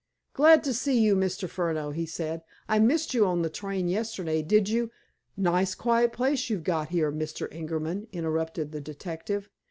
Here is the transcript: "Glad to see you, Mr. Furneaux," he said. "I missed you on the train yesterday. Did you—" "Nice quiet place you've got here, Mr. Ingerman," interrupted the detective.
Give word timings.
"Glad 0.33 0.63
to 0.63 0.73
see 0.73 0.99
you, 0.99 1.15
Mr. 1.15 1.47
Furneaux," 1.47 1.91
he 1.91 2.07
said. 2.07 2.41
"I 2.67 2.79
missed 2.79 3.13
you 3.13 3.27
on 3.27 3.43
the 3.43 3.51
train 3.51 3.87
yesterday. 3.87 4.41
Did 4.41 4.67
you—" 4.67 4.89
"Nice 5.37 5.75
quiet 5.75 6.11
place 6.11 6.49
you've 6.49 6.63
got 6.63 6.89
here, 6.89 7.11
Mr. 7.11 7.47
Ingerman," 7.53 8.07
interrupted 8.11 8.71
the 8.71 8.81
detective. 8.81 9.47